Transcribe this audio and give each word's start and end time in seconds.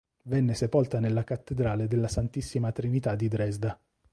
Venne 0.23 0.55
sepolta 0.55 0.99
nella 0.99 1.23
Cattedrale 1.23 1.85
della 1.87 2.07
Santissima 2.07 2.71
Trinità 2.71 3.13
di 3.13 3.27
Dresda. 3.27 3.79